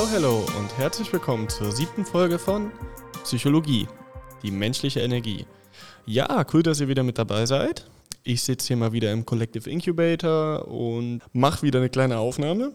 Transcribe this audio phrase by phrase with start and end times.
[0.00, 2.72] Hello, hello und herzlich willkommen zur siebten Folge von
[3.22, 3.86] Psychologie,
[4.42, 5.44] die menschliche Energie.
[6.06, 7.86] Ja, cool, dass ihr wieder mit dabei seid.
[8.22, 12.72] Ich sitze hier mal wieder im Collective Incubator und mache wieder eine kleine Aufnahme.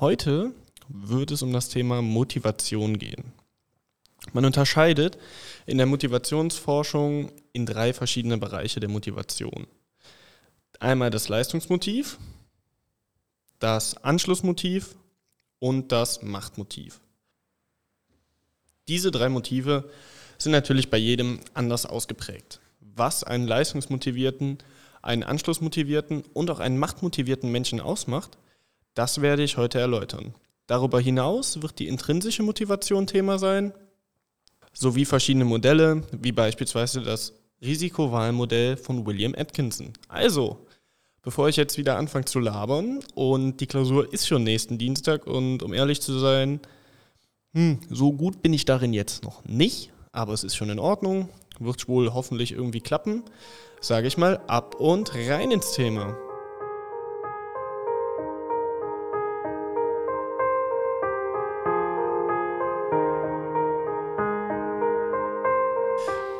[0.00, 0.54] Heute
[0.88, 3.32] wird es um das Thema Motivation gehen.
[4.32, 5.18] Man unterscheidet
[5.66, 9.68] in der Motivationsforschung in drei verschiedene Bereiche der Motivation.
[10.80, 12.18] Einmal das Leistungsmotiv,
[13.60, 14.96] das Anschlussmotiv
[15.58, 17.00] und das Machtmotiv.
[18.88, 19.90] Diese drei Motive
[20.38, 22.60] sind natürlich bei jedem anders ausgeprägt.
[22.80, 24.58] Was einen leistungsmotivierten,
[25.02, 28.38] einen anschlussmotivierten und auch einen machtmotivierten Menschen ausmacht,
[28.94, 30.34] das werde ich heute erläutern.
[30.66, 33.72] Darüber hinaus wird die intrinsische Motivation Thema sein,
[34.72, 37.32] sowie verschiedene Modelle, wie beispielsweise das
[37.62, 39.92] Risikowahlmodell von William Atkinson.
[40.08, 40.65] Also,
[41.26, 45.60] bevor ich jetzt wieder anfange zu labern und die Klausur ist schon nächsten Dienstag und
[45.64, 46.60] um ehrlich zu sein,
[47.52, 51.28] hm, so gut bin ich darin jetzt noch nicht, aber es ist schon in Ordnung,
[51.58, 53.24] wird wohl hoffentlich irgendwie klappen,
[53.80, 56.16] sage ich mal ab und rein ins Thema.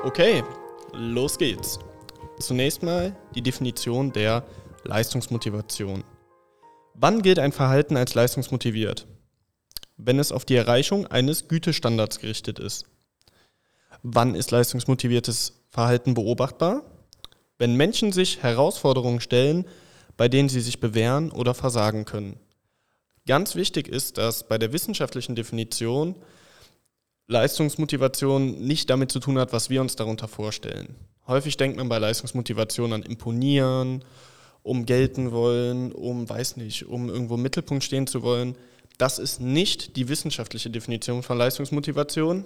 [0.04, 0.44] Okay,
[0.92, 1.80] los geht's.
[2.38, 4.44] Zunächst mal die Definition der
[4.86, 6.04] Leistungsmotivation.
[6.94, 9.06] Wann gilt ein Verhalten als leistungsmotiviert?
[9.96, 12.86] Wenn es auf die Erreichung eines Gütestandards gerichtet ist.
[14.02, 16.82] Wann ist leistungsmotiviertes Verhalten beobachtbar?
[17.58, 19.66] Wenn Menschen sich Herausforderungen stellen,
[20.16, 22.38] bei denen sie sich bewähren oder versagen können.
[23.26, 26.14] Ganz wichtig ist, dass bei der wissenschaftlichen Definition
[27.28, 30.94] Leistungsmotivation nicht damit zu tun hat, was wir uns darunter vorstellen.
[31.26, 34.04] Häufig denkt man bei Leistungsmotivation an Imponieren
[34.66, 38.56] um gelten wollen, um, weiß nicht, um irgendwo im Mittelpunkt stehen zu wollen.
[38.98, 42.44] Das ist nicht die wissenschaftliche Definition von Leistungsmotivation.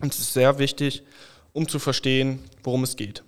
[0.00, 1.02] Und es ist sehr wichtig,
[1.52, 3.24] um zu verstehen, worum es geht.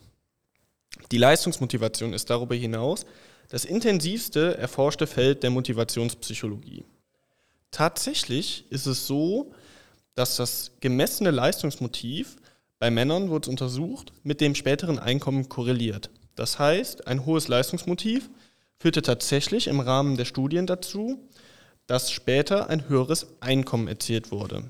[1.11, 3.05] Die Leistungsmotivation ist darüber hinaus
[3.49, 6.85] das intensivste erforschte Feld der Motivationspsychologie.
[7.73, 9.53] Tatsächlich ist es so,
[10.15, 12.37] dass das gemessene Leistungsmotiv
[12.79, 16.11] bei Männern wurde untersucht mit dem späteren Einkommen korreliert.
[16.35, 18.31] Das heißt, ein hohes Leistungsmotiv
[18.79, 21.19] führte tatsächlich im Rahmen der Studien dazu,
[21.87, 24.65] dass später ein höheres Einkommen erzielt wurde.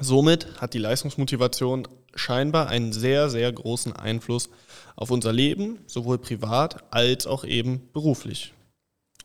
[0.00, 4.50] Somit hat die Leistungsmotivation scheinbar einen sehr, sehr großen Einfluss
[4.96, 8.52] auf unser Leben, sowohl privat als auch eben beruflich.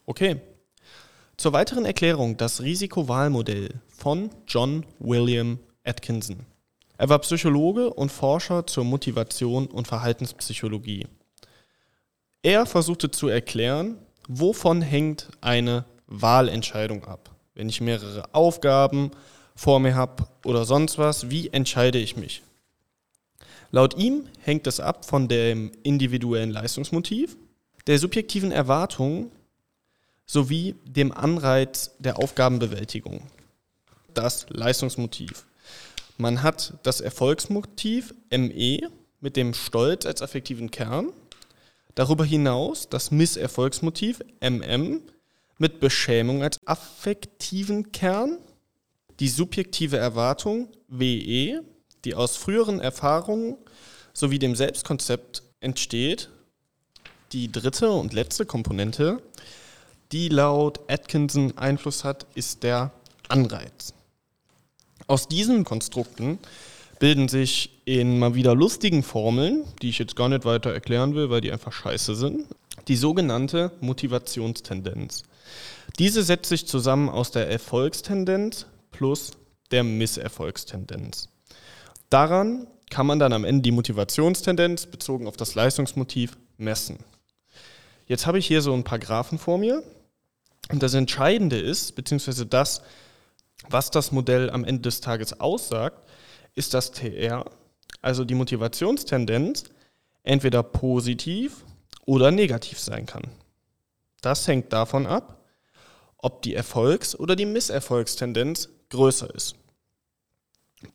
[0.06, 0.41] Okay.
[1.38, 6.46] Zur weiteren Erklärung das Risikowahlmodell von John William Atkinson.
[6.97, 11.08] Er war Psychologe und Forscher zur Motivation und Verhaltenspsychologie.
[12.42, 17.36] Er versuchte zu erklären, wovon hängt eine Wahlentscheidung ab.
[17.54, 19.12] Wenn ich mehrere Aufgaben
[19.56, 22.42] vor mir habe oder sonst was, wie entscheide ich mich?
[23.72, 27.36] Laut ihm hängt es ab von dem individuellen Leistungsmotiv,
[27.88, 29.32] der subjektiven Erwartung
[30.26, 33.24] sowie dem Anreiz der Aufgabenbewältigung.
[34.14, 35.46] Das Leistungsmotiv.
[36.18, 38.90] Man hat das Erfolgsmotiv ME
[39.20, 41.12] mit dem Stolz als affektiven Kern
[42.00, 45.02] Darüber hinaus das Misserfolgsmotiv MM
[45.58, 48.38] mit Beschämung als affektiven Kern,
[49.20, 51.59] die subjektive Erwartung WE,
[52.06, 53.58] die aus früheren Erfahrungen
[54.14, 56.30] sowie dem Selbstkonzept entsteht,
[57.34, 59.22] die dritte und letzte Komponente,
[60.14, 62.94] die laut Atkinson Einfluss hat, ist der
[63.28, 63.94] Anreiz.
[65.08, 66.40] Aus diesen Konstrukten
[67.00, 71.32] bilden sich in mal wieder lustigen Formeln, die ich jetzt gar nicht weiter erklären will,
[71.32, 72.46] weil die einfach scheiße sind,
[72.88, 75.24] die sogenannte Motivationstendenz.
[75.98, 79.32] Diese setzt sich zusammen aus der Erfolgstendenz plus
[79.72, 81.30] der Misserfolgstendenz.
[82.12, 87.00] Daran kann man dann am Ende die Motivationstendenz bezogen auf das Leistungsmotiv messen.
[88.06, 89.82] Jetzt habe ich hier so ein paar Graphen vor mir
[90.72, 92.84] und das Entscheidende ist, beziehungsweise das,
[93.68, 96.08] was das Modell am Ende des Tages aussagt,
[96.53, 97.46] ist das TR,
[98.02, 99.66] also die Motivationstendenz,
[100.24, 101.64] entweder positiv
[102.06, 103.24] oder negativ sein kann.
[104.22, 105.44] Das hängt davon ab,
[106.18, 109.56] ob die Erfolgs- oder die Misserfolgstendenz größer ist.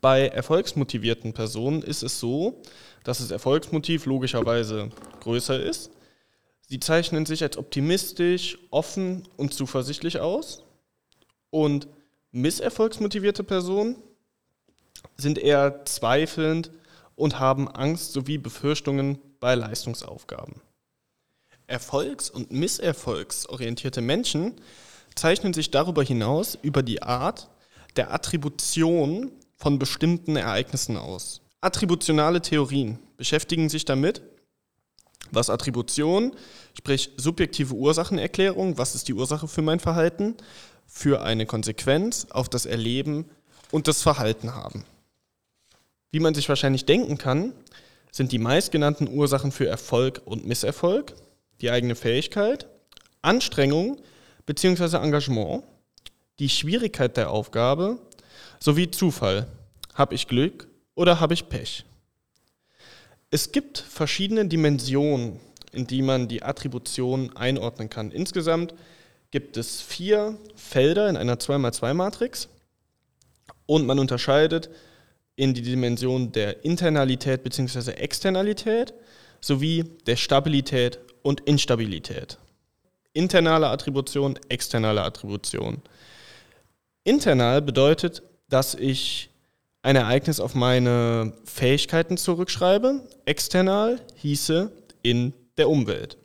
[0.01, 2.63] Bei erfolgsmotivierten Personen ist es so,
[3.05, 4.91] dass das Erfolgsmotiv logischerweise
[5.21, 5.91] größer ist.
[6.67, 10.65] Sie zeichnen sich als optimistisch, offen und zuversichtlich aus.
[11.51, 11.87] Und
[12.33, 13.97] misserfolgsmotivierte Personen
[15.17, 16.71] sind eher zweifelnd
[17.17, 20.61] und haben Angst sowie Befürchtungen bei Leistungsaufgaben.
[21.67, 24.55] Erfolgs- und misserfolgsorientierte Menschen
[25.15, 27.49] zeichnen sich darüber hinaus über die Art
[27.97, 31.41] der Attribution von bestimmten Ereignissen aus.
[31.61, 34.23] Attributionale Theorien beschäftigen sich damit,
[35.31, 36.35] was Attribution,
[36.77, 40.37] sprich subjektive Ursachenerklärung, was ist die Ursache für mein Verhalten,
[40.87, 43.31] für eine Konsequenz auf das Erleben
[43.71, 44.85] und das Verhalten haben.
[46.15, 47.53] Wie man sich wahrscheinlich denken kann,
[48.13, 51.13] sind die meistgenannten Ursachen für Erfolg und Misserfolg
[51.61, 52.69] die eigene Fähigkeit,
[53.21, 54.01] Anstrengung
[54.47, 54.99] bzw.
[54.99, 55.65] Engagement,
[56.39, 57.99] die Schwierigkeit der Aufgabe
[58.61, 59.49] sowie Zufall.
[59.95, 61.85] Habe ich Glück oder habe ich Pech?
[63.33, 65.41] Es gibt verschiedene Dimensionen,
[65.73, 68.13] in die man die Attribution einordnen kann.
[68.13, 68.73] Insgesamt
[69.33, 72.47] gibt es vier Felder in einer 2x2-Matrix
[73.67, 74.71] und man unterscheidet
[75.37, 77.93] in die Dimension der Internalität bzw.
[77.93, 78.95] Externalität
[79.41, 82.39] sowie der Stabilität und Instabilität.
[83.13, 85.83] Internale Attribution, externe Attribution.
[87.05, 89.31] Internal bedeutet, dass ich
[89.83, 93.07] ein Ereignis auf meine Fähigkeiten zurückschreibe.
[93.27, 94.73] External hieße
[95.03, 96.17] in der Umwelt.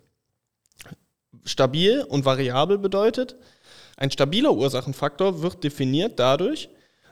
[1.43, 3.35] Stabil und variabel bedeutet,
[3.97, 6.69] ein stabiler Ursachenfaktor wird definiert dadurch,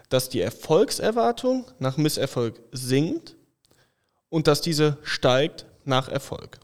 [0.09, 3.35] dass die Erfolgserwartung nach Misserfolg sinkt
[4.29, 6.59] und dass diese steigt nach Erfolg.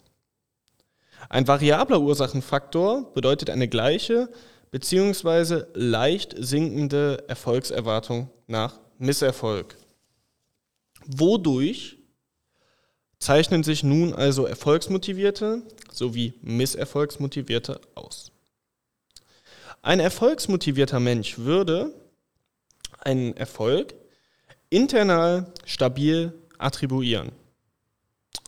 [1.30, 4.30] Ein variabler Ursachenfaktor bedeutet eine gleiche
[4.72, 5.64] bzw.
[5.74, 9.76] leicht sinkende Erfolgserwartung nach Misserfolg.
[11.06, 11.98] Wodurch
[13.20, 18.32] zeichnen sich nun also Erfolgsmotivierte sowie Misserfolgsmotivierte aus.
[19.82, 21.94] Ein erfolgsmotivierter Mensch würde
[23.06, 23.94] einen Erfolg
[24.70, 27.32] internal stabil attribuieren.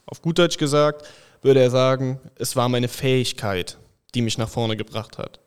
[0.05, 1.05] Auf gut Deutsch gesagt
[1.41, 3.77] würde er sagen, es war meine Fähigkeit,
[4.15, 5.39] die mich nach vorne gebracht hat.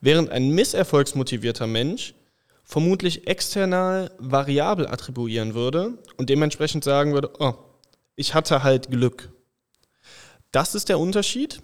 [0.00, 2.14] Während ein misserfolgsmotivierter Mensch
[2.62, 7.54] vermutlich external variabel attribuieren würde und dementsprechend sagen würde, oh,
[8.16, 9.32] ich hatte halt Glück.
[10.52, 11.62] Das ist der Unterschied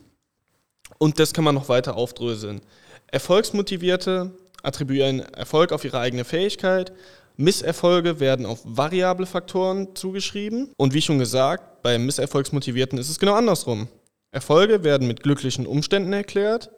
[0.99, 2.61] und das kann man noch weiter aufdröseln.
[3.07, 4.33] Erfolgsmotivierte
[4.63, 6.93] attribuieren Erfolg auf ihre eigene Fähigkeit,
[7.37, 13.35] Misserfolge werden auf variable Faktoren zugeschrieben und wie schon gesagt, bei Misserfolgsmotivierten ist es genau
[13.35, 13.89] andersrum.
[14.31, 16.71] Erfolge werden mit glücklichen Umständen erklärt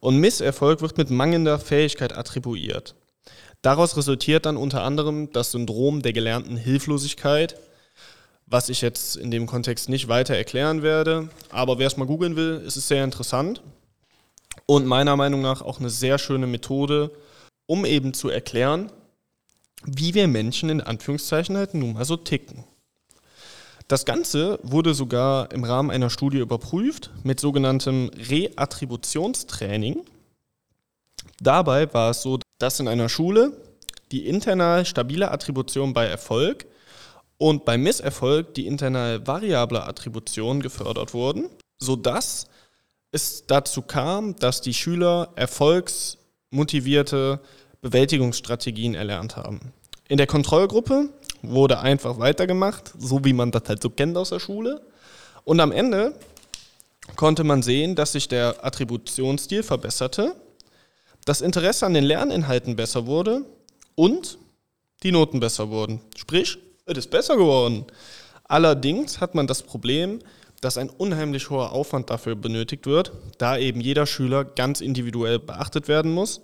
[0.00, 2.94] und Misserfolg wird mit mangelnder Fähigkeit attribuiert.
[3.62, 7.56] Daraus resultiert dann unter anderem das Syndrom der gelernten Hilflosigkeit,
[8.46, 11.28] was ich jetzt in dem Kontext nicht weiter erklären werde.
[11.50, 13.60] Aber wer es mal googeln will, ist es sehr interessant
[14.66, 17.10] und meiner Meinung nach auch eine sehr schöne Methode,
[17.66, 18.90] um eben zu erklären,
[19.84, 22.64] wie wir Menschen in Anführungszeichen halt nun mal so ticken.
[23.88, 30.04] Das Ganze wurde sogar im Rahmen einer Studie überprüft mit sogenanntem Reattributionstraining.
[31.40, 33.52] Dabei war es so, dass in einer Schule
[34.10, 36.66] die internal stabile Attribution bei Erfolg
[37.38, 41.48] und bei Misserfolg die internal variable Attribution gefördert wurden,
[41.78, 42.46] sodass
[43.12, 45.32] es dazu kam, dass die Schüler
[46.56, 47.40] erfolgsmotivierte
[47.82, 49.72] Bewältigungsstrategien erlernt haben.
[50.08, 51.10] In der Kontrollgruppe
[51.42, 54.80] wurde einfach weitergemacht, so wie man das halt so kennt aus der Schule.
[55.44, 56.14] Und am Ende
[57.16, 60.34] konnte man sehen, dass sich der Attributionsstil verbesserte
[61.24, 63.44] das Interesse an den Lerninhalten besser wurde
[63.96, 64.38] und
[65.02, 66.00] die Noten besser wurden.
[66.16, 67.84] Sprich, es ist besser geworden.
[68.44, 70.20] Allerdings hat man das Problem,
[70.60, 75.88] dass ein unheimlich hoher Aufwand dafür benötigt wird, da eben jeder Schüler ganz individuell beachtet
[75.88, 76.40] werden muss.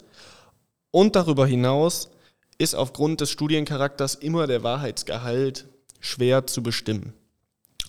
[0.90, 2.11] Und darüber hinaus
[2.59, 5.66] ist aufgrund des Studiencharakters immer der Wahrheitsgehalt
[6.00, 7.14] schwer zu bestimmen.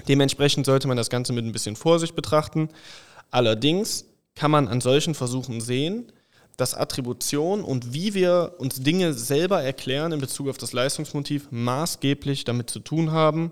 [0.08, 2.70] Dementsprechend sollte man das Ganze mit ein bisschen Vorsicht betrachten.
[3.30, 6.12] Allerdings kann man an solchen Versuchen sehen,
[6.58, 12.44] dass Attribution und wie wir uns Dinge selber erklären in Bezug auf das Leistungsmotiv maßgeblich
[12.44, 13.52] damit zu tun haben,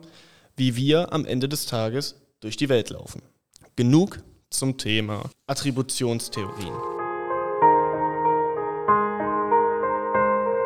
[0.55, 3.21] wie wir am Ende des Tages durch die Welt laufen.
[3.75, 4.19] Genug
[4.49, 6.73] zum Thema Attributionstheorien.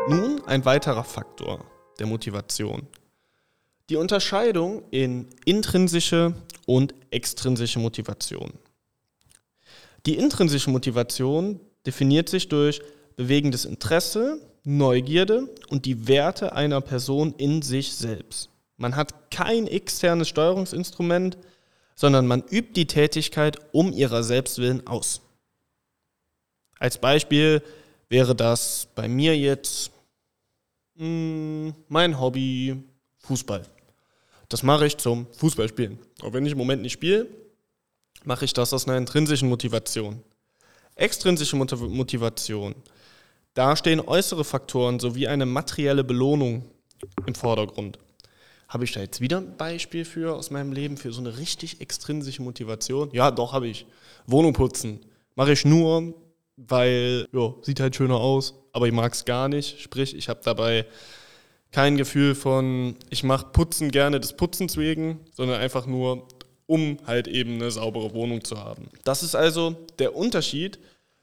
[0.07, 1.63] Nun ein weiterer Faktor
[1.99, 2.87] der Motivation.
[3.89, 6.33] Die Unterscheidung in intrinsische
[6.65, 8.53] und extrinsische Motivation.
[10.05, 12.81] Die intrinsische Motivation definiert sich durch
[13.15, 18.49] bewegendes Interesse, Neugierde und die Werte einer Person in sich selbst.
[18.77, 21.37] Man hat kein externes Steuerungsinstrument,
[21.95, 25.21] sondern man übt die Tätigkeit um ihrer selbst willen aus.
[26.77, 27.63] Als Beispiel
[28.09, 29.91] wäre das bei mir jetzt
[30.95, 32.83] mh, hm, mein Hobby
[33.19, 33.65] Fußball.
[34.49, 35.97] Das mache ich zum Fußballspielen.
[36.21, 37.27] Auch wenn ich im Moment nicht spiele,
[38.23, 40.21] mache ich das aus einer intrinsischen Motivation.
[40.95, 42.75] Extrinsische Motivation.
[43.53, 46.65] Da stehen äußere Faktoren sowie eine materielle Belohnung
[47.25, 47.99] im Vordergrund.
[48.67, 51.81] Habe ich da jetzt wieder ein Beispiel für aus meinem Leben, für so eine richtig
[51.81, 53.09] extrinsische Motivation?
[53.13, 53.85] Ja, doch, habe ich.
[54.25, 55.01] Wohnung putzen.
[55.35, 56.13] Mache ich nur,
[56.57, 59.79] weil, ja, sieht halt schöner aus, aber ich mag es gar nicht.
[59.81, 60.85] Sprich, ich habe dabei
[61.71, 66.27] kein Gefühl von, ich mache Putzen gerne des Putzens wegen, sondern einfach nur,
[66.67, 68.89] um halt eben eine saubere Wohnung zu haben.
[69.03, 70.79] Das ist also der Unterschied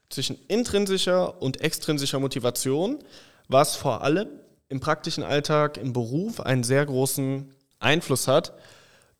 [0.09, 2.99] zwischen intrinsischer und extrinsischer Motivation,
[3.47, 4.27] was vor allem
[4.73, 8.53] im praktischen Alltag, im Beruf einen sehr großen Einfluss hat,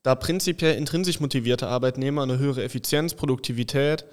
[0.02, 4.04] da prinzipiell intrinsisch motivierte Arbeitnehmer eine höhere Effizienz, Produktivität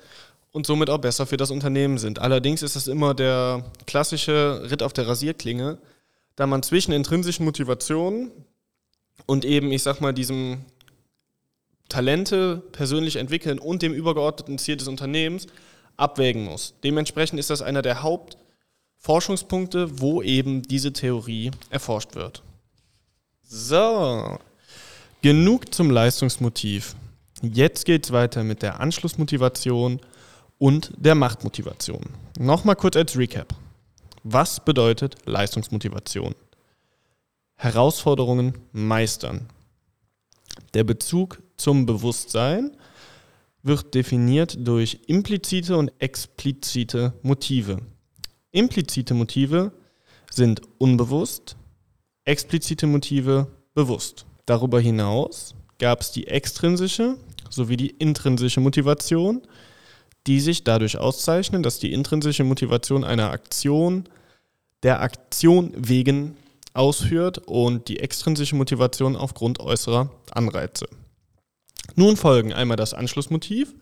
[0.52, 2.18] und somit auch besser für das Unternehmen sind.
[2.18, 5.78] Allerdings ist es immer der klassische Ritt auf der Rasierklinge,
[6.37, 8.30] da man zwischen intrinsischen Motivationen
[9.25, 10.66] und eben, ich sag mal, diesem
[11.88, 15.47] Talente persönlich entwickeln und dem übergeordneten Ziel des Unternehmens
[15.97, 16.75] abwägen muss.
[16.85, 18.02] Dementsprechend ist das einer der
[19.00, 22.42] Hauptforschungspunkte, wo eben diese Theorie erforscht wird.
[23.42, 24.38] So,
[25.23, 26.95] genug zum Leistungsmotiv.
[27.42, 30.00] Jetzt geht es weiter mit der Anschlussmotivation
[30.59, 32.04] und der Machtmotivation.
[32.38, 33.54] Nochmal kurz als Recap.
[34.23, 36.35] Was bedeutet Leistungsmotivation?
[37.57, 39.47] Herausforderungen meistern.
[40.75, 42.76] Der Bezug zum Bewusstsein
[43.62, 47.78] wird definiert durch implizite und explizite Motive.
[48.52, 49.73] Implizite Motive
[50.30, 51.57] sind unbewusst,
[52.25, 54.26] explizite Motive bewusst.
[54.47, 57.16] Darüber hinaus gab es die extrinsische
[57.49, 59.42] sowie die intrinsische Motivation,
[60.26, 64.09] die sich dadurch auszeichnen, dass die intrinsische Motivation einer Aktion
[64.83, 66.37] der Aktion wegen
[66.73, 70.87] ausführt und die extrinsische Motivation aufgrund äußerer Anreize.
[71.97, 73.75] Nun folgen einmal das Anschlussmotiv,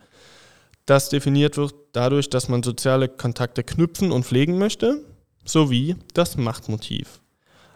[0.88, 5.04] das definiert wird dadurch, dass man soziale Kontakte knüpfen und pflegen möchte,
[5.45, 7.21] sowie das Machtmotiv,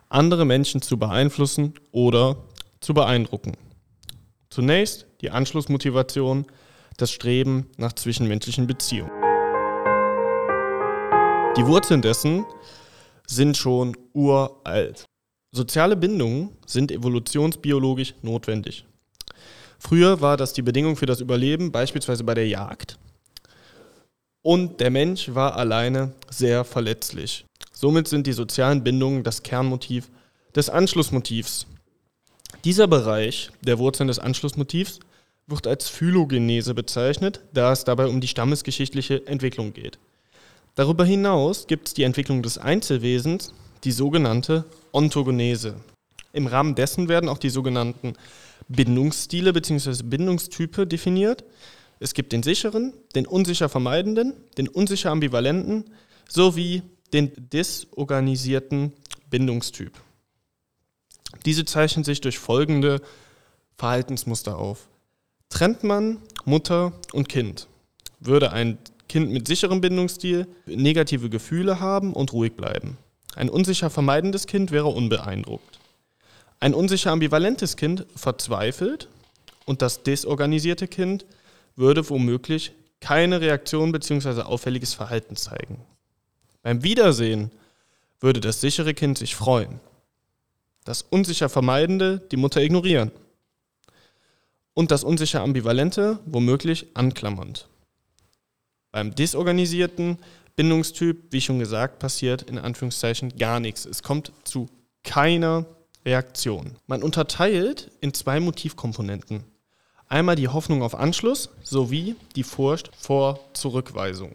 [0.08, 2.36] andere Menschen zu beeinflussen oder
[2.80, 3.52] zu beeindrucken.
[4.48, 6.46] Zunächst die Anschlussmotivation,
[6.96, 9.12] das Streben nach zwischenmenschlichen Beziehungen.
[11.58, 12.46] Die Wurzeln dessen
[13.26, 15.04] sind schon uralt.
[15.50, 18.86] Soziale Bindungen sind evolutionsbiologisch notwendig.
[19.78, 22.98] Früher war das die Bedingung für das Überleben, beispielsweise bei der Jagd.
[24.42, 27.46] Und der Mensch war alleine sehr verletzlich.
[27.72, 30.10] Somit sind die sozialen Bindungen das Kernmotiv
[30.54, 31.66] des Anschlussmotivs.
[32.64, 35.00] Dieser Bereich der Wurzeln des Anschlussmotivs
[35.46, 39.98] wird als Phylogenese bezeichnet, da es dabei um die stammesgeschichtliche Entwicklung geht.
[40.74, 43.52] Darüber hinaus gibt es die Entwicklung des Einzelwesens,
[43.84, 45.76] die sogenannte Ontogenese.
[46.32, 48.14] Im Rahmen dessen werden auch die sogenannten
[48.68, 50.02] Bindungsstile bzw.
[50.04, 51.44] Bindungstype definiert.
[52.02, 55.84] Es gibt den sicheren, den unsicher vermeidenden, den unsicher ambivalenten
[56.28, 56.82] sowie
[57.12, 58.92] den disorganisierten
[59.30, 59.92] Bindungstyp.
[61.46, 63.00] Diese zeichnen sich durch folgende
[63.76, 64.88] Verhaltensmuster auf.
[65.48, 67.68] Trennt man Mutter und Kind,
[68.18, 68.78] würde ein
[69.08, 72.98] Kind mit sicherem Bindungsstil negative Gefühle haben und ruhig bleiben.
[73.36, 75.78] Ein unsicher vermeidendes Kind wäre unbeeindruckt.
[76.58, 79.08] Ein unsicher ambivalentes Kind verzweifelt
[79.66, 81.26] und das desorganisierte Kind
[81.76, 84.42] würde womöglich keine Reaktion bzw.
[84.42, 85.84] auffälliges Verhalten zeigen.
[86.62, 87.50] Beim Wiedersehen
[88.20, 89.80] würde das sichere Kind sich freuen.
[90.84, 93.10] Das unsicher Vermeidende die Mutter ignorieren.
[94.74, 97.68] Und das unsicher Ambivalente womöglich anklammernd.
[98.90, 100.18] Beim desorganisierten
[100.54, 103.86] Bindungstyp, wie schon gesagt, passiert in Anführungszeichen gar nichts.
[103.86, 104.68] Es kommt zu
[105.02, 105.66] keiner
[106.04, 106.76] Reaktion.
[106.86, 109.44] Man unterteilt in zwei Motivkomponenten.
[110.12, 114.32] Einmal die Hoffnung auf Anschluss sowie die Furcht vor Zurückweisung.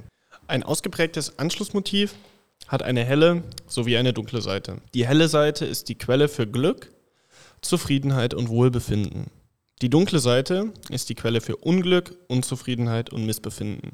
[0.48, 2.16] Ein ausgeprägtes Anschlussmotiv
[2.68, 4.78] hat eine helle sowie eine dunkle Seite.
[4.96, 6.92] Die helle Seite ist die Quelle für Glück,
[7.62, 9.28] Zufriedenheit und Wohlbefinden.
[9.84, 13.92] Die dunkle Seite ist die Quelle für Unglück, Unzufriedenheit und Missbefinden.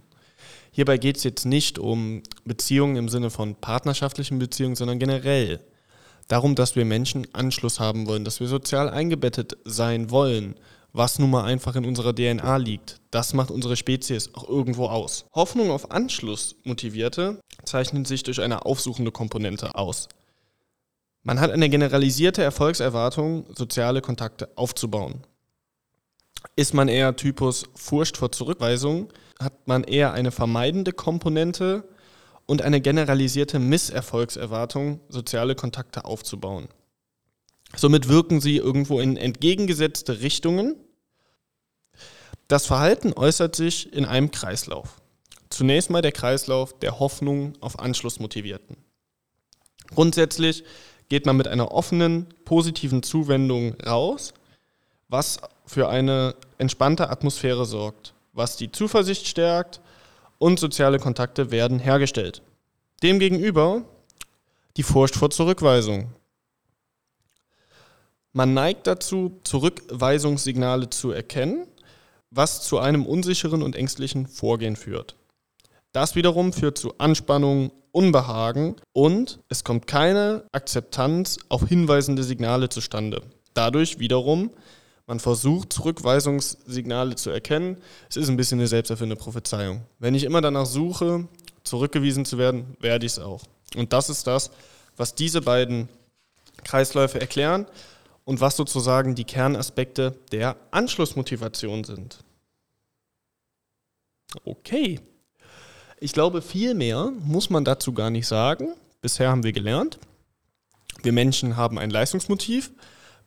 [0.72, 5.60] Hierbei geht es jetzt nicht um Beziehungen im Sinne von partnerschaftlichen Beziehungen, sondern generell
[6.30, 10.56] darum, dass wir Menschen Anschluss haben wollen, dass wir sozial eingebettet sein wollen,
[10.94, 13.02] was nun mal einfach in unserer DNA liegt.
[13.12, 15.26] Das macht unsere Spezies auch irgendwo aus.
[15.34, 20.08] Hoffnung auf Anschluss motivierte zeichnen sich durch eine aufsuchende Komponente aus.
[21.24, 25.26] Man hat eine generalisierte Erfolgserwartung, soziale Kontakte aufzubauen.
[26.56, 31.86] Ist man eher Typus Furcht vor Zurückweisung, hat man eher eine vermeidende Komponente,
[32.46, 36.68] und eine generalisierte Misserfolgserwartung, soziale Kontakte aufzubauen.
[37.76, 40.76] Somit wirken sie irgendwo in entgegengesetzte Richtungen.
[42.48, 45.02] Das Verhalten äußert sich in einem Kreislauf.
[45.50, 48.78] Zunächst mal der Kreislauf der Hoffnung auf Anschlussmotivierten.
[49.94, 50.64] Grundsätzlich
[51.10, 54.34] geht man mit einer offenen, positiven Zuwendung raus,
[55.10, 59.82] was für eine entspannte Atmosphäre sorgt, was die Zuversicht stärkt
[60.40, 62.42] und soziale Kontakte werden hergestellt.
[63.04, 63.84] Demgegenüber
[64.76, 66.10] die Furcht vor Zurückweisung.
[68.36, 71.68] Man neigt dazu, Zurückweisungssignale zu erkennen,
[72.32, 75.16] was zu einem unsicheren und ängstlichen Vorgehen führt.
[75.92, 83.22] Das wiederum führt zu Anspannung, Unbehagen und es kommt keine Akzeptanz auf hinweisende Signale zustande.
[83.54, 84.50] Dadurch wiederum,
[85.06, 87.78] man versucht Zurückweisungssignale zu erkennen.
[88.10, 89.82] Es ist ein bisschen eine selbsterfindende Prophezeiung.
[90.00, 91.28] Wenn ich immer danach suche,
[91.64, 93.44] zurückgewiesen zu werden, werde ich es auch.
[93.76, 94.50] Und das ist das,
[94.98, 95.88] was diese beiden
[96.64, 97.68] Kreisläufe erklären
[98.26, 102.20] und was sozusagen die Kernaspekte der Anschlussmotivation sind.
[104.44, 105.00] Okay.
[106.00, 108.74] Ich glaube, viel mehr muss man dazu gar nicht sagen.
[109.02, 110.00] Bisher haben wir gelernt,
[111.02, 112.72] wir Menschen haben ein Leistungsmotiv,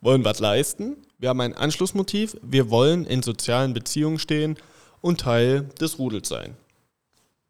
[0.01, 0.97] wollen was leisten.
[1.19, 4.57] Wir haben ein Anschlussmotiv, wir wollen in sozialen Beziehungen stehen
[5.01, 6.57] und Teil des Rudels sein.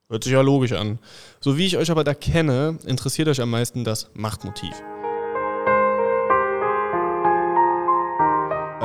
[0.09, 1.01] Hört sich ja logisch an.
[1.41, 4.75] So wie ich euch aber da kenne, interessiert euch am meisten das Machtmotiv.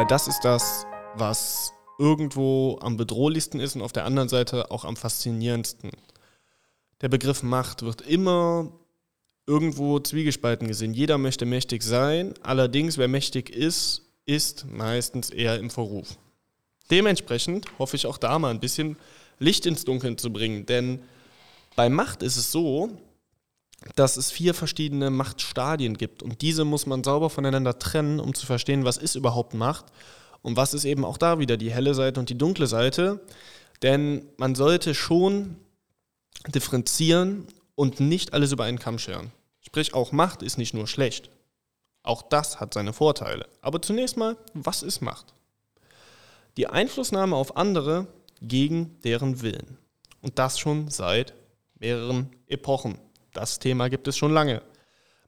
[0.02, 4.84] Weil das ist das, was irgendwo am bedrohlichsten ist und auf der anderen Seite auch
[4.84, 5.92] am faszinierendsten.
[7.02, 8.72] Der Begriff Macht wird immer
[9.46, 10.96] irgendwo zwiegespalten gesehen.
[10.96, 16.18] Jeder möchte mächtig sein, allerdings wer mächtig ist, ist meistens eher im Verruf.
[16.90, 18.98] Dementsprechend hoffe ich auch da mal ein bisschen
[19.38, 21.04] Licht ins Dunkeln zu bringen, denn
[21.76, 22.90] bei Macht ist es so,
[23.96, 28.46] dass es vier verschiedene Machtstadien gibt und diese muss man sauber voneinander trennen, um zu
[28.46, 29.86] verstehen, was ist überhaupt Macht
[30.42, 33.22] und was ist eben auch da wieder die helle Seite und die dunkle Seite.
[33.82, 35.58] Denn man sollte schon
[36.48, 39.32] differenzieren und nicht alles über einen Kamm scheren.
[39.62, 41.30] Sprich, auch Macht ist nicht nur schlecht.
[42.04, 43.48] Auch das hat seine Vorteile.
[43.62, 45.34] Aber zunächst mal, was ist Macht?
[46.58, 48.08] Die Einflussnahme auf andere
[48.42, 49.78] gegen deren Willen.
[50.22, 51.34] Und das schon seit
[51.80, 52.98] mehreren Epochen.
[53.34, 54.62] Das Thema gibt es schon lange.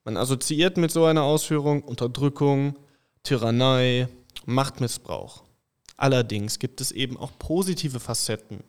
[0.04, 2.78] Man assoziiert mit so einer Ausführung Unterdrückung,
[3.24, 4.10] Tyrannei,
[4.46, 5.44] Machtmissbrauch.
[5.96, 8.64] Allerdings gibt es eben auch positive Facetten.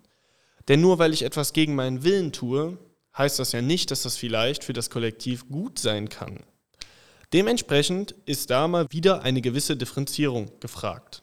[0.68, 2.78] Denn nur weil ich etwas gegen meinen Willen tue,
[3.16, 6.44] heißt das ja nicht, dass das vielleicht für das Kollektiv gut sein kann.
[7.32, 11.22] Dementsprechend ist da mal wieder eine gewisse Differenzierung gefragt.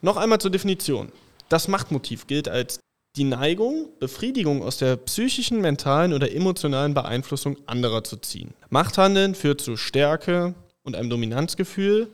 [0.00, 1.10] Noch einmal zur Definition.
[1.48, 2.78] Das Machtmotiv gilt als
[3.16, 8.54] die Neigung, Befriedigung aus der psychischen, mentalen oder emotionalen Beeinflussung anderer zu ziehen.
[8.68, 12.08] Machthandeln führt zu Stärke und einem Dominanzgefühl.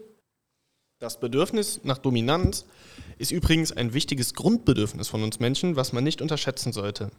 [0.98, 2.64] Das Bedürfnis nach Dominanz
[3.18, 7.10] ist übrigens ein wichtiges Grundbedürfnis von uns Menschen, was man nicht unterschätzen sollte.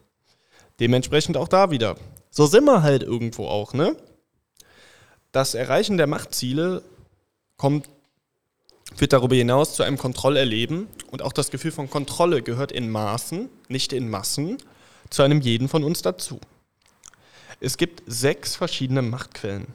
[0.80, 1.96] Dementsprechend auch da wieder.
[2.32, 3.96] So sind wir halt irgendwo auch, ne?
[5.32, 6.82] Das Erreichen der Machtziele
[7.58, 7.88] kommt
[8.96, 13.50] führt darüber hinaus zu einem Kontrollerleben und auch das Gefühl von Kontrolle gehört in Maßen,
[13.68, 14.58] nicht in Massen,
[15.10, 16.40] zu einem jeden von uns dazu.
[17.60, 19.68] Es gibt sechs verschiedene Machtquellen.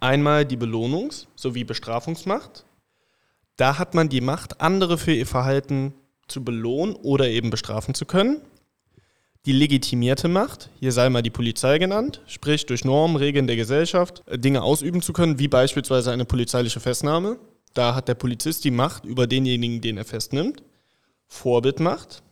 [0.00, 2.64] Einmal die Belohnungs- sowie Bestrafungsmacht.
[3.56, 5.94] Da hat man die Macht, andere für ihr Verhalten
[6.28, 8.42] zu belohnen oder eben bestrafen zu können.
[9.46, 14.24] Die legitimierte Macht, hier sei mal die Polizei genannt, sprich durch Normen, Regeln der Gesellschaft
[14.28, 17.38] Dinge ausüben zu können, wie beispielsweise eine polizeiliche Festnahme.
[17.76, 20.62] Da hat der Polizist die Macht über denjenigen, den er festnimmt.
[21.26, 22.22] Vorbildmacht.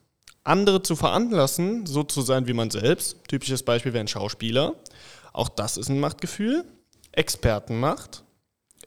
[0.43, 3.19] Andere zu veranlassen, so zu sein wie man selbst.
[3.29, 4.75] Typisches Beispiel wäre ein Schauspieler.
[5.35, 6.65] Auch das ist ein Machtgefühl.
[7.13, 8.25] Expertenmacht.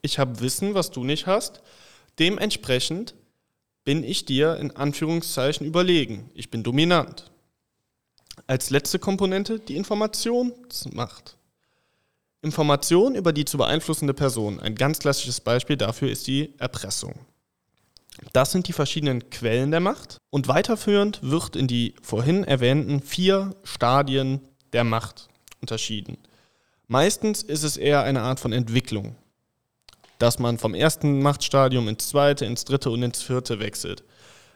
[0.02, 1.62] Ich habe Wissen, was du nicht hast.
[2.18, 3.14] Dementsprechend
[3.84, 6.32] bin ich dir in Anführungszeichen überlegen.
[6.34, 7.30] Ich bin dominant.
[8.48, 11.37] Als letzte Komponente die Informationsmacht.
[12.48, 14.60] Information über die zu beeinflussende Person.
[14.60, 17.14] Ein ganz klassisches Beispiel dafür ist die Erpressung.
[18.34, 23.56] Das sind die verschiedenen Quellen der Macht und weiterführend wird in die vorhin erwähnten vier
[23.64, 24.42] Stadien
[24.74, 25.28] der Macht
[25.62, 26.18] unterschieden.
[26.88, 29.16] Meistens ist es eher eine Art von Entwicklung,
[30.20, 34.04] dass man vom ersten Machtstadium ins zweite, ins dritte und ins vierte wechselt.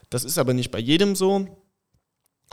[0.09, 1.45] Das ist aber nicht bei jedem so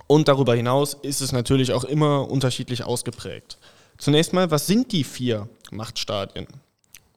[0.06, 3.58] und darüber hinaus ist es natürlich auch immer unterschiedlich ausgeprägt.
[3.98, 6.46] Zunächst mal, was sind die vier Machtstadien?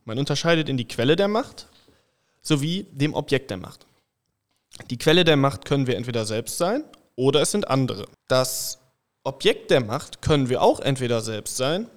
[0.04, 1.68] Man unterscheidet in die Quelle der Macht
[2.42, 3.86] sowie dem Objekt der Macht.
[4.90, 6.84] Die Quelle der Macht können wir entweder selbst sein
[7.16, 8.08] oder es sind andere.
[8.28, 8.80] Das
[9.24, 11.88] Objekt der Macht können wir auch entweder selbst sein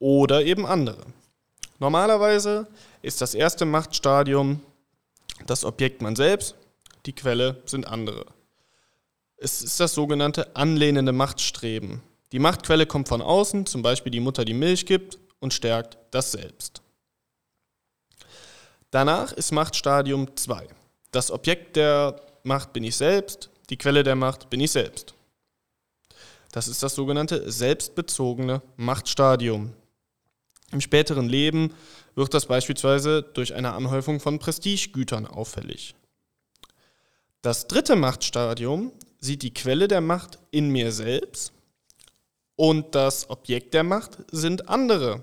[0.00, 1.02] oder eben andere.
[1.78, 2.66] Normalerweise
[3.00, 4.60] ist das erste Machtstadium
[5.46, 6.54] das Objekt man selbst,
[7.06, 8.26] die Quelle sind andere.
[9.36, 12.00] Es ist das sogenannte anlehnende Machtstreben.
[12.32, 16.32] Die Machtquelle kommt von außen, zum Beispiel die Mutter, die Milch gibt, und stärkt das
[16.32, 16.82] Selbst.
[18.90, 20.68] Danach ist Machtstadium 2.
[21.10, 25.14] Das Objekt der Macht bin ich selbst, die Quelle der Macht bin ich selbst.
[26.52, 29.72] Das ist das sogenannte selbstbezogene Machtstadium.
[30.70, 31.74] Im späteren Leben
[32.14, 35.94] wird das beispielsweise durch eine Anhäufung von Prestigegütern auffällig.
[37.42, 41.52] Das dritte Machtstadium sieht die Quelle der Macht in mir selbst
[42.56, 45.22] und das Objekt der Macht sind andere.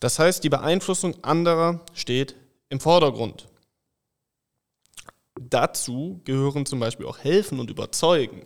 [0.00, 2.36] Das heißt, die Beeinflussung anderer steht
[2.68, 3.48] im Vordergrund.
[5.40, 8.42] Dazu gehören zum Beispiel auch helfen und überzeugen.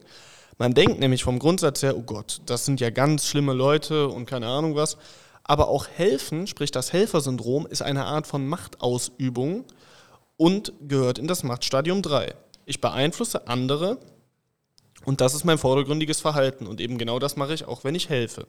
[0.59, 4.27] Man denkt nämlich vom Grundsatz her, oh Gott, das sind ja ganz schlimme Leute und
[4.27, 4.99] keine Ahnung was.
[5.43, 9.65] Aber auch helfen, sprich das Helfersyndrom, ist eine Art von Machtausübung
[10.37, 12.35] und gehört in das Machtstadium 3.
[12.67, 13.99] Ich beeinflusse andere
[15.05, 18.09] und das ist mein vordergründiges Verhalten und eben genau das mache ich auch, wenn ich
[18.09, 18.47] helfe.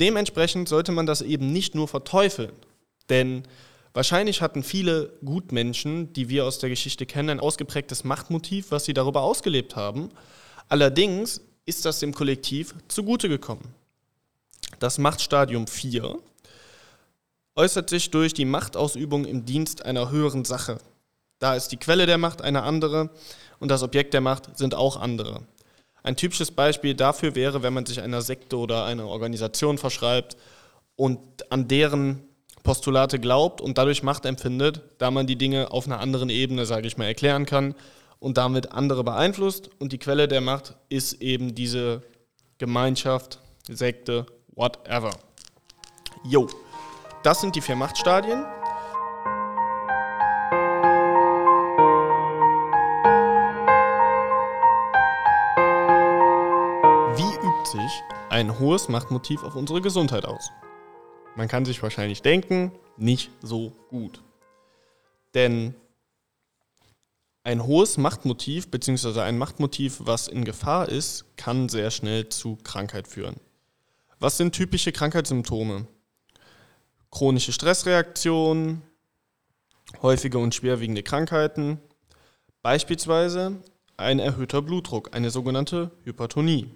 [0.00, 2.52] Dementsprechend sollte man das eben nicht nur verteufeln,
[3.08, 3.42] denn
[3.92, 8.94] wahrscheinlich hatten viele Gutmenschen, die wir aus der Geschichte kennen, ein ausgeprägtes Machtmotiv, was sie
[8.94, 10.10] darüber ausgelebt haben.
[10.68, 13.74] Allerdings ist das dem Kollektiv zugute gekommen.
[14.78, 16.16] Das Machtstadium 4
[17.54, 20.78] äußert sich durch die Machtausübung im Dienst einer höheren Sache.
[21.38, 23.10] Da ist die Quelle der Macht eine andere
[23.58, 25.42] und das Objekt der Macht sind auch andere.
[26.02, 30.36] Ein typisches Beispiel dafür wäre, wenn man sich einer Sekte oder einer Organisation verschreibt
[30.96, 31.18] und
[31.50, 32.22] an deren
[32.62, 36.86] Postulate glaubt und dadurch Macht empfindet, da man die Dinge auf einer anderen Ebene, sage
[36.86, 37.74] ich mal, erklären kann
[38.18, 39.70] und damit andere beeinflusst.
[39.78, 42.02] Und die Quelle der Macht ist eben diese
[42.58, 45.10] Gemeinschaft, Sekte, whatever.
[46.24, 46.48] Jo,
[47.24, 48.44] das sind die vier Machtstadien.
[58.32, 60.50] Ein hohes Machtmotiv auf unsere Gesundheit aus?
[61.36, 64.22] Man kann sich wahrscheinlich denken, nicht so gut.
[65.34, 65.74] Denn
[67.44, 73.06] ein hohes Machtmotiv, beziehungsweise ein Machtmotiv, was in Gefahr ist, kann sehr schnell zu Krankheit
[73.06, 73.36] führen.
[74.18, 75.86] Was sind typische Krankheitssymptome?
[77.10, 78.80] Chronische Stressreaktionen,
[80.00, 81.82] häufige und schwerwiegende Krankheiten,
[82.62, 83.62] beispielsweise
[83.98, 86.70] ein erhöhter Blutdruck, eine sogenannte Hypertonie.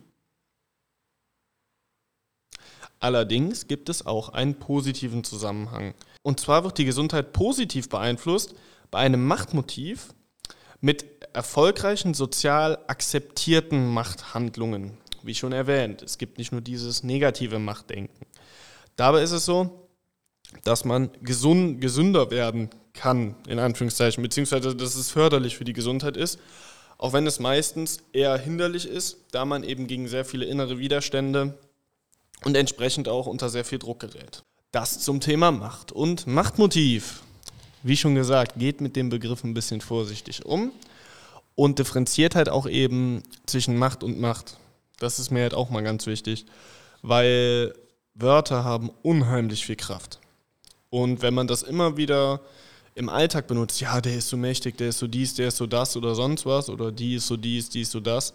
[3.07, 5.95] Allerdings gibt es auch einen positiven Zusammenhang.
[6.25, 8.57] Und zwar wird die Gesundheit positiv beeinflusst
[8.91, 10.13] bei einem Machtmotiv
[10.81, 14.99] mit erfolgreichen sozial akzeptierten Machthandlungen.
[15.23, 18.27] Wie schon erwähnt, es gibt nicht nur dieses negative Machtdenken.
[18.97, 19.89] Dabei ist es so,
[20.65, 26.17] dass man gesund, gesünder werden kann, in Anführungszeichen, beziehungsweise dass es förderlich für die Gesundheit
[26.17, 26.41] ist,
[26.99, 31.57] auch wenn es meistens eher hinderlich ist, da man eben gegen sehr viele innere Widerstände
[32.45, 34.43] und entsprechend auch unter sehr viel Druck gerät.
[34.73, 37.23] Das zum Thema Macht und Machtmotiv.
[37.83, 40.73] Wie schon gesagt, geht mit dem Begriff ein bisschen vorsichtig um
[41.55, 44.59] und differenziert halt auch eben zwischen Macht und Macht.
[44.99, 46.47] Das ist mir halt auch mal ganz wichtig,
[47.03, 47.75] weil
[48.15, 50.21] Wörter haben unheimlich viel Kraft.
[50.91, 52.41] Und wenn man das immer wieder
[52.95, 55.67] im Alltag benutzt, ja, der ist so mächtig, der ist so dies, der ist so
[55.67, 58.33] das oder sonst was, oder die ist so dies, die ist so das,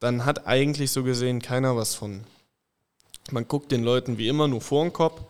[0.00, 2.24] dann hat eigentlich so gesehen keiner was von.
[3.30, 5.22] Man guckt den Leuten wie immer nur vor den Kopf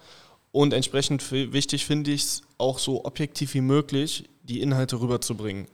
[0.53, 5.67] und entsprechend wichtig finde ich es auch so objektiv wie möglich, die Inhalte rüberzubringen.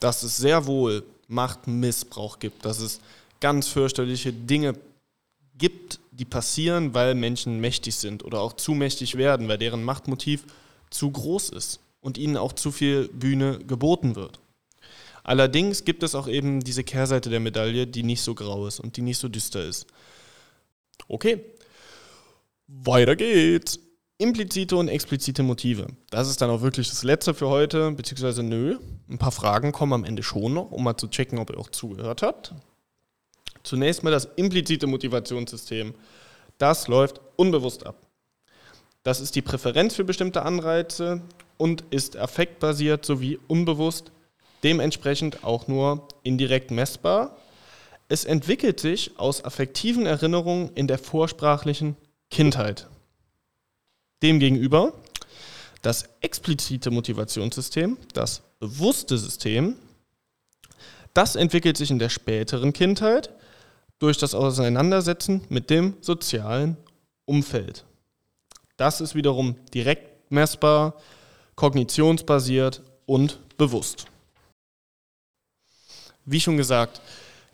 [0.00, 3.00] Dass es sehr wohl Machtmissbrauch gibt, dass es
[3.40, 4.74] ganz fürchterliche Dinge
[5.58, 10.44] gibt, die passieren, weil Menschen mächtig sind oder auch zu mächtig werden, weil deren Machtmotiv
[10.90, 14.38] zu groß ist und ihnen auch zu viel Bühne geboten wird.
[15.24, 18.96] Allerdings gibt es auch eben diese Kehrseite der Medaille, die nicht so grau ist und
[18.96, 19.86] die nicht so düster ist.
[21.08, 21.44] Okay,
[22.66, 23.78] weiter geht's.
[24.18, 25.88] Implizite und explizite Motive.
[26.08, 28.78] Das ist dann auch wirklich das Letzte für heute, beziehungsweise nö.
[29.10, 31.68] Ein paar Fragen kommen am Ende schon noch, um mal zu checken, ob ihr auch
[31.68, 32.54] zugehört habt.
[33.62, 35.94] Zunächst mal das implizite Motivationssystem.
[36.56, 38.06] Das läuft unbewusst ab.
[39.02, 41.20] Das ist die Präferenz für bestimmte Anreize
[41.58, 44.12] und ist affektbasiert sowie unbewusst,
[44.64, 47.36] dementsprechend auch nur indirekt messbar
[48.08, 51.96] es entwickelt sich aus affektiven Erinnerungen in der vorsprachlichen
[52.30, 52.88] Kindheit.
[54.22, 54.92] Demgegenüber
[55.86, 59.76] das explizite Motivationssystem, das bewusste System,
[61.14, 63.30] das entwickelt sich in der späteren Kindheit
[64.00, 66.76] durch das Auseinandersetzen mit dem sozialen
[67.24, 67.84] Umfeld.
[68.76, 70.94] Das ist wiederum direkt messbar,
[71.54, 74.06] kognitionsbasiert und bewusst.
[76.24, 77.00] Wie schon gesagt,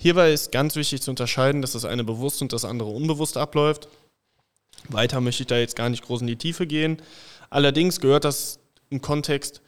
[0.02, 3.86] Hierbei ist ganz wichtig zu unterscheiden, dass das eine bewusst und das andere unbewusst abläuft.
[4.88, 7.00] Weiter möchte ich da jetzt gar nicht groß in die Tiefe gehen.
[7.50, 8.58] Allerdings gehört das
[8.90, 9.62] im Kontext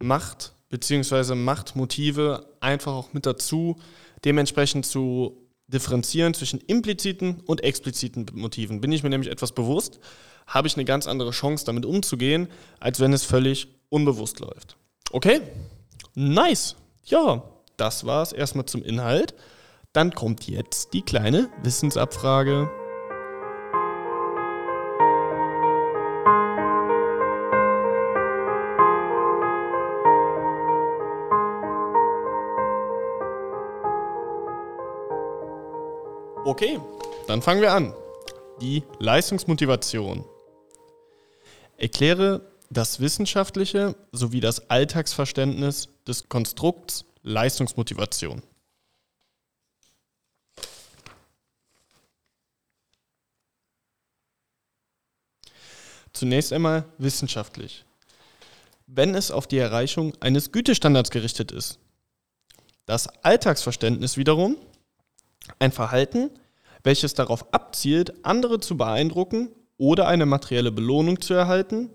[0.00, 1.36] Macht bzw.
[1.36, 3.76] Machtmotive einfach auch mit dazu,
[4.24, 8.80] dementsprechend zu differenzieren zwischen impliziten und expliziten Motiven.
[8.80, 10.00] Bin ich mir nämlich etwas bewusst,
[10.48, 12.48] habe ich eine ganz andere Chance damit umzugehen,
[12.80, 14.76] als wenn es völlig unbewusst läuft.
[15.12, 15.42] Okay?
[16.16, 16.74] Nice.
[17.04, 17.44] Ja,
[17.76, 19.32] das war es erstmal zum Inhalt.
[19.96, 22.68] Dann kommt jetzt die kleine Wissensabfrage.
[36.44, 36.78] Okay,
[37.26, 37.94] dann fangen wir an.
[38.60, 40.26] Die Leistungsmotivation.
[41.78, 48.42] Erkläre das wissenschaftliche sowie das Alltagsverständnis des Konstrukts Leistungsmotivation.
[56.16, 57.84] Zunächst einmal wissenschaftlich.
[58.86, 61.78] Wenn es auf die Erreichung eines Gütestandards gerichtet ist.
[62.86, 64.56] Das Alltagsverständnis wiederum
[65.58, 66.30] ein Verhalten,
[66.82, 71.90] welches darauf abzielt, andere zu beeindrucken oder eine materielle Belohnung zu erhalten.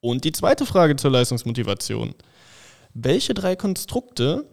[0.00, 2.14] Und die zweite Frage zur Leistungsmotivation.
[2.94, 4.48] Welche drei Konstrukte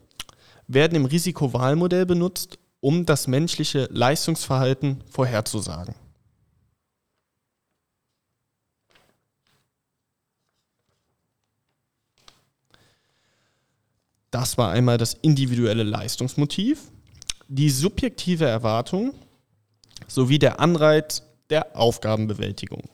[0.67, 5.95] werden im Risikowahlmodell benutzt, um das menschliche Leistungsverhalten vorherzusagen?
[14.31, 16.79] Das war einmal das individuelle Leistungsmotiv
[17.49, 19.13] die subjektive Erwartung
[20.07, 22.87] sowie der Anreiz der Aufgabenbewältigung.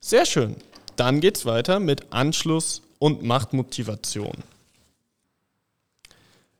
[0.00, 0.56] Sehr schön.
[0.94, 4.44] Dann geht es weiter mit Anschluss und Machtmotivation.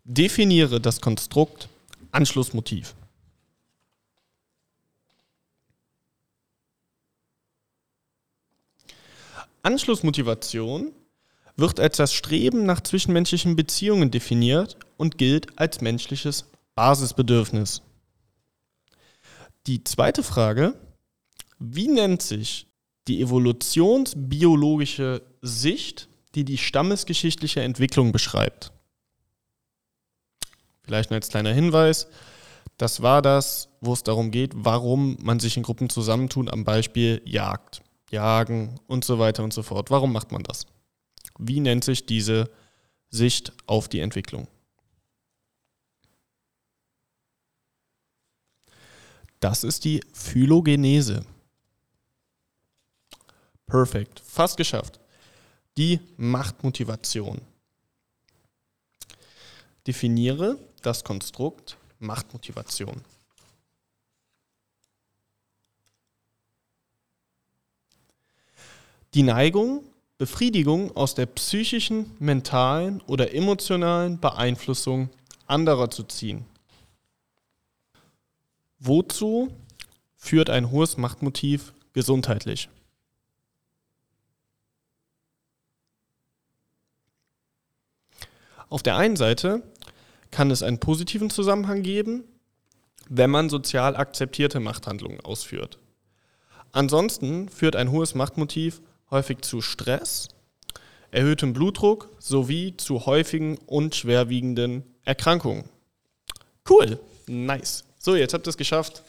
[0.04, 1.68] Definiere das Konstrukt
[2.10, 2.94] Anschlussmotiv.
[9.62, 10.92] Anschlussmotivation
[11.56, 17.82] wird als das Streben nach zwischenmenschlichen Beziehungen definiert und gilt als menschliches Basisbedürfnis.
[19.66, 20.74] Die zweite Frage,
[21.58, 22.66] wie nennt sich
[23.08, 28.72] die evolutionsbiologische Sicht, die die stammesgeschichtliche Entwicklung beschreibt?
[30.82, 32.08] Vielleicht nur als kleiner Hinweis,
[32.76, 37.22] das war das, wo es darum geht, warum man sich in Gruppen zusammentut, am Beispiel
[37.24, 39.90] Jagd, Jagen und so weiter und so fort.
[39.90, 40.66] Warum macht man das?
[41.38, 42.50] Wie nennt sich diese
[43.10, 44.48] Sicht auf die Entwicklung?
[49.40, 51.24] Das ist die Phylogenese.
[53.66, 54.98] Perfekt, fast geschafft.
[55.76, 57.40] Die Machtmotivation.
[59.86, 63.04] Definiere das Konstrukt Machtmotivation.
[69.14, 69.84] Die Neigung,
[70.18, 75.10] Befriedigung aus der psychischen, mentalen oder emotionalen Beeinflussung
[75.46, 76.46] anderer zu ziehen.
[78.78, 79.54] Wozu
[80.16, 82.70] führt ein hohes Machtmotiv gesundheitlich?
[88.68, 89.62] Auf der einen Seite
[90.30, 92.24] kann es einen positiven Zusammenhang geben,
[93.08, 95.78] wenn man sozial akzeptierte Machthandlungen ausführt.
[96.72, 100.28] Ansonsten führt ein hohes Machtmotiv häufig zu Stress,
[101.10, 105.64] erhöhtem Blutdruck sowie zu häufigen und schwerwiegenden Erkrankungen.
[106.68, 107.84] Cool, nice.
[107.98, 109.02] So, jetzt habt ihr es geschafft.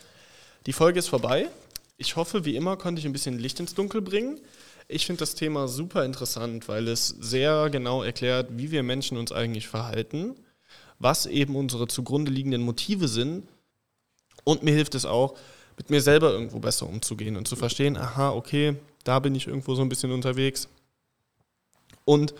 [0.65, 1.49] Die Folge ist vorbei.
[1.97, 4.39] Ich hoffe, wie immer konnte ich ein bisschen Licht ins Dunkel bringen.
[4.88, 9.31] Ich finde das Thema super interessant, weil es sehr genau erklärt, wie wir Menschen uns
[9.31, 10.36] eigentlich verhalten,
[10.99, 13.47] was eben unsere zugrunde liegenden Motive sind.
[14.43, 15.38] Und mir hilft es auch,
[15.77, 19.75] mit mir selber irgendwo besser umzugehen und zu verstehen, aha, okay, da bin ich irgendwo
[19.75, 20.67] so ein bisschen unterwegs.
[22.03, 22.33] Und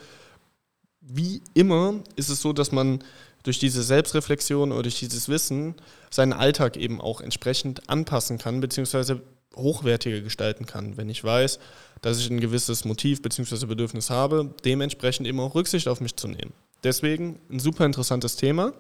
[1.00, 3.04] wie immer ist es so, dass man
[3.44, 5.76] durch diese Selbstreflexion oder durch dieses Wissen
[6.10, 9.22] seinen Alltag eben auch entsprechend anpassen kann, beziehungsweise
[9.56, 10.98] hochwertiger gestalten kann.
[10.98, 11.60] Wenn ich weiß,
[12.02, 13.66] dass ich ein gewisses Motiv bzw.
[13.66, 16.54] Bedürfnis habe, dementsprechend eben auch Rücksicht auf mich zu nehmen.
[16.84, 18.74] Deswegen ein super interessantes Thema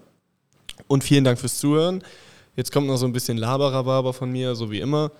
[0.87, 2.03] und vielen Dank fürs Zuhören.
[2.57, 5.11] Jetzt kommt noch so ein bisschen Laberababer von mir, so wie immer.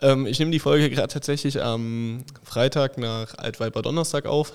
[0.00, 4.54] Ähm, ich nehme die Folge gerade tatsächlich am Freitag nach Altweiber Donnerstag auf.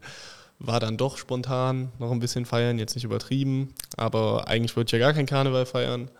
[0.58, 5.00] War dann doch spontan noch ein bisschen feiern, jetzt nicht übertrieben, aber eigentlich wollte ich
[5.00, 6.10] ja gar kein Karneval feiern.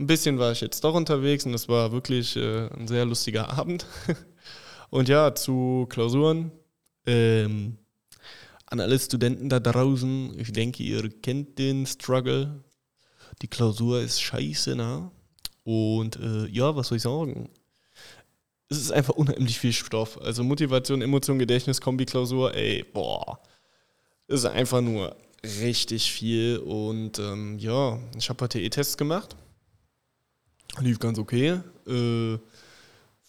[0.00, 3.50] Ein bisschen war ich jetzt doch unterwegs und es war wirklich äh, ein sehr lustiger
[3.56, 3.86] Abend.
[4.90, 6.50] und ja, zu Klausuren.
[7.06, 7.78] Ähm,
[8.66, 12.64] an alle Studenten da draußen, ich denke, ihr kennt den Struggle.
[13.42, 15.10] Die Klausur ist scheiße, na?
[15.64, 17.50] Und äh, ja, was soll ich sagen?
[18.68, 20.20] Es ist einfach unheimlich viel Stoff.
[20.20, 23.38] Also Motivation, Emotion, Gedächtnis, Kombi-Klausur, ey, boah.
[24.26, 26.58] Es ist einfach nur richtig viel.
[26.58, 29.36] Und ähm, ja, ich habe heute E-Tests gemacht.
[30.80, 31.60] Lief ganz okay.
[31.86, 32.38] Äh,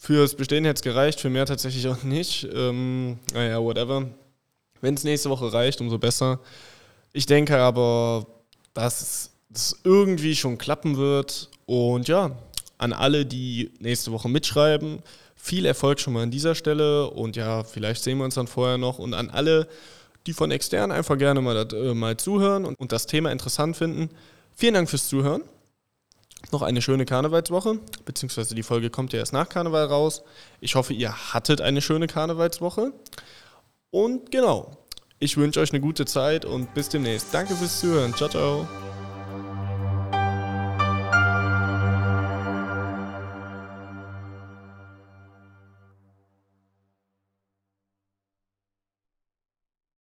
[0.01, 2.47] Fürs Bestehen hätte es gereicht, für mehr tatsächlich auch nicht.
[2.53, 4.09] Ähm, naja, whatever.
[4.79, 6.39] Wenn es nächste Woche reicht, umso besser.
[7.11, 8.25] Ich denke aber,
[8.73, 11.49] dass es irgendwie schon klappen wird.
[11.65, 12.31] Und ja,
[12.77, 14.99] an alle, die nächste Woche mitschreiben,
[15.35, 17.09] viel Erfolg schon mal an dieser Stelle.
[17.09, 18.99] Und ja, vielleicht sehen wir uns dann vorher noch.
[18.99, 19.67] Und an alle,
[20.27, 24.09] die von extern einfach gerne mal, äh, mal zuhören und, und das Thema interessant finden,
[24.55, 25.43] vielen Dank fürs Zuhören
[26.51, 30.23] noch eine schöne Karnevalswoche, beziehungsweise die Folge kommt ja erst nach Karneval raus.
[30.61, 32.93] Ich hoffe, ihr hattet eine schöne Karnevalswoche.
[33.91, 34.77] Und genau,
[35.19, 37.27] ich wünsche euch eine gute Zeit und bis demnächst.
[37.33, 38.13] Danke fürs Zuhören.
[38.15, 38.88] Ciao, ciao.